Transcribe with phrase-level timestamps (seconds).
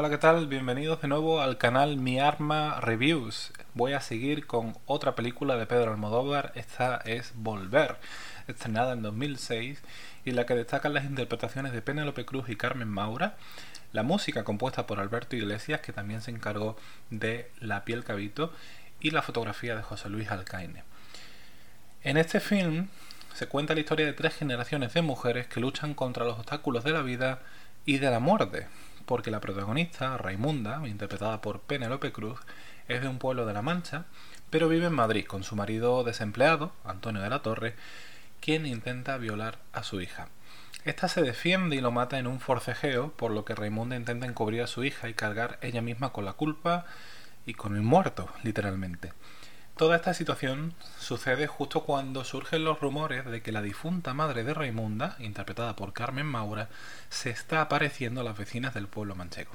[0.00, 0.46] Hola, ¿qué tal?
[0.46, 3.52] Bienvenidos de nuevo al canal Mi Arma Reviews.
[3.74, 6.52] Voy a seguir con otra película de Pedro Almodóvar.
[6.54, 7.96] Esta es Volver,
[8.46, 9.82] estrenada en 2006
[10.24, 13.38] y la que destacan las interpretaciones de Penélope Cruz y Carmen Maura,
[13.92, 16.76] la música compuesta por Alberto Iglesias, que también se encargó
[17.10, 18.52] de La piel cabito,
[19.00, 20.84] y la fotografía de José Luis Alcaine.
[22.04, 22.86] En este film
[23.34, 26.92] se cuenta la historia de tres generaciones de mujeres que luchan contra los obstáculos de
[26.92, 27.40] la vida
[27.84, 28.68] y de la muerte
[29.08, 32.38] porque la protagonista, Raimunda, interpretada por Penélope Cruz,
[32.88, 34.04] es de un pueblo de La Mancha,
[34.50, 37.74] pero vive en Madrid con su marido desempleado, Antonio de la Torre,
[38.42, 40.28] quien intenta violar a su hija.
[40.84, 44.60] Esta se defiende y lo mata en un forcejeo, por lo que Raimunda intenta encubrir
[44.60, 46.84] a su hija y cargar ella misma con la culpa
[47.46, 49.14] y con el muerto, literalmente.
[49.78, 54.52] Toda esta situación sucede justo cuando surgen los rumores de que la difunta madre de
[54.52, 56.68] Raimunda, interpretada por Carmen Maura,
[57.10, 59.52] se está apareciendo a las vecinas del pueblo manchego.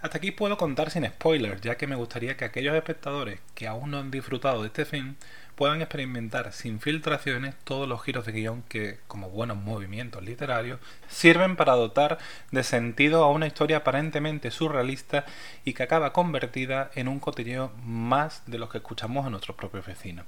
[0.00, 3.90] Hasta aquí puedo contar sin spoilers, ya que me gustaría que aquellos espectadores que aún
[3.90, 5.16] no han disfrutado de este film
[5.54, 11.56] puedan experimentar sin filtraciones todos los giros de guion que, como buenos movimientos literarios, sirven
[11.56, 12.18] para dotar
[12.50, 15.24] de sentido a una historia aparentemente surrealista
[15.64, 19.86] y que acaba convertida en un cotilleo más de los que escuchamos a nuestros propios
[19.86, 20.26] vecinos.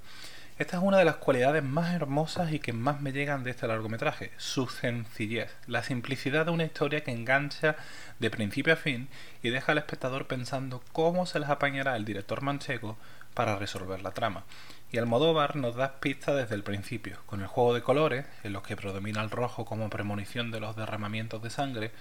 [0.59, 3.69] Esta es una de las cualidades más hermosas y que más me llegan de este
[3.69, 7.77] largometraje, su sencillez, la simplicidad de una historia que engancha
[8.21, 9.09] de principio a fin
[9.43, 12.97] y deja al espectador pensando cómo se les apañará el director manchego
[13.37, 14.45] para resolver la trama.
[14.91, 18.63] Y Almodóvar nos da pistas desde el principio, con el juego de colores, en los
[18.63, 21.93] que predomina el rojo como premonición de los derramamientos de sangre,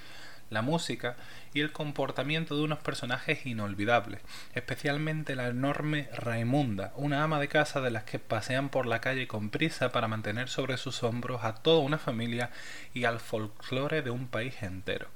[0.50, 1.18] la música
[1.54, 4.22] y el comportamiento de unos personajes inolvidables,
[4.54, 9.28] especialmente la enorme Raimunda, una ama de casa de las que pasean por la calle
[9.28, 12.50] con prisa para mantener sobre sus hombros a toda una familia
[12.94, 15.08] y al folclore de un país entero.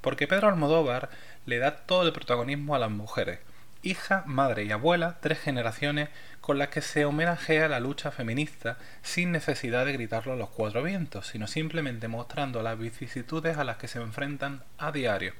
[0.00, 1.10] Porque Pedro Almodóvar
[1.46, 3.38] le da todo el protagonismo a las mujeres,
[3.82, 6.08] hija, madre y abuela, tres generaciones
[6.40, 10.82] con las que se homenajea la lucha feminista sin necesidad de gritarlo a los cuatro
[10.82, 15.34] vientos, sino simplemente mostrando las vicisitudes a las que se enfrentan a diario.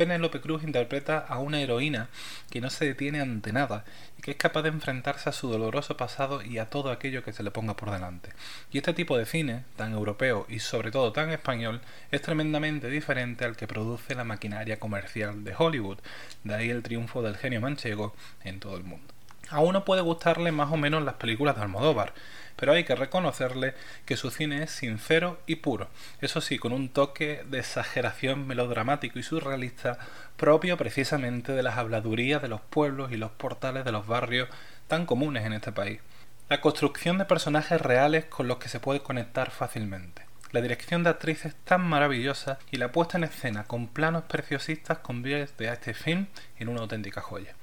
[0.00, 2.08] Penélope Cruz interpreta a una heroína
[2.48, 3.84] que no se detiene ante nada
[4.18, 7.34] y que es capaz de enfrentarse a su doloroso pasado y a todo aquello que
[7.34, 8.30] se le ponga por delante.
[8.72, 13.44] Y este tipo de cine, tan europeo y sobre todo tan español, es tremendamente diferente
[13.44, 15.98] al que produce la maquinaria comercial de Hollywood,
[16.44, 19.19] de ahí el triunfo del genio manchego en todo el mundo.
[19.50, 22.14] A uno puede gustarle más o menos las películas de Almodóvar,
[22.54, 23.74] pero hay que reconocerle
[24.04, 25.88] que su cine es sincero y puro,
[26.20, 29.98] eso sí, con un toque de exageración melodramático y surrealista
[30.36, 34.48] propio precisamente de las habladurías de los pueblos y los portales de los barrios
[34.86, 36.00] tan comunes en este país.
[36.48, 40.22] La construcción de personajes reales con los que se puede conectar fácilmente.
[40.52, 44.98] La dirección de actrices es tan maravillosa y la puesta en escena con planos preciosistas
[44.98, 46.26] convierte a este film
[46.58, 47.54] en una auténtica joya.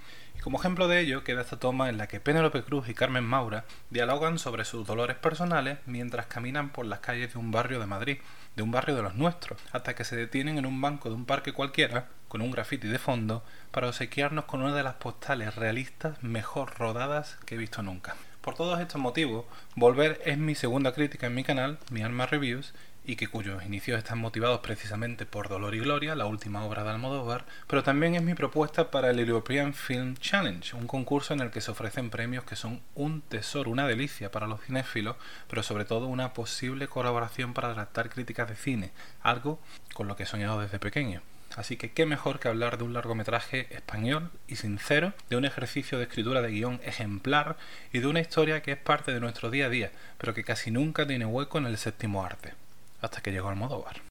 [0.42, 3.66] Como ejemplo de ello queda esta toma en la que Penélope Cruz y Carmen Maura
[3.90, 8.18] dialogan sobre sus dolores personales mientras caminan por las calles de un barrio de Madrid,
[8.56, 11.26] de un barrio de los nuestros, hasta que se detienen en un banco de un
[11.26, 16.22] parque cualquiera, con un graffiti de fondo, para obsequiarnos con una de las postales realistas
[16.24, 18.16] mejor rodadas que he visto nunca.
[18.42, 19.44] Por todos estos motivos,
[19.76, 22.74] Volver es mi segunda crítica en mi canal, mi Alma Reviews,
[23.08, 26.90] y que cuyos inicios están motivados precisamente por Dolor y Gloria, la última obra de
[26.90, 31.50] Almodóvar, pero también es mi propuesta para el European Film Challenge, un concurso en el
[31.50, 35.16] que se ofrecen premios que son un tesoro, una delicia para los cinéfilos,
[35.50, 38.92] pero sobre todo una posible colaboración para adaptar críticas de cine,
[39.22, 39.58] algo
[39.94, 41.22] con lo que he soñado desde pequeño.
[41.56, 45.98] Así que qué mejor que hablar de un largometraje español y sincero, de un ejercicio
[45.98, 47.56] de escritura de guion ejemplar
[47.94, 50.72] y de una historia que es parte de nuestro día a día, pero que casi
[50.72, 52.67] nunca tiene hueco en el séptimo arte
[53.08, 54.02] hasta que llegó Almodóvar.